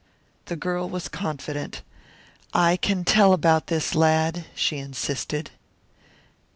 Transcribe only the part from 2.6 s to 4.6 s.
can tell about this lad,"